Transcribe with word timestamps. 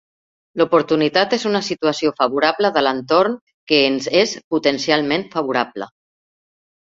L'oportunitat 0.59 1.33
és 1.37 1.43
una 1.49 1.59
situació 1.67 2.11
favorable 2.21 2.71
de 2.77 2.81
l'entorn 2.85 3.37
que 3.73 3.81
ens 3.91 4.09
és 4.23 4.33
potencialment 4.55 5.27
favorable. 5.37 5.91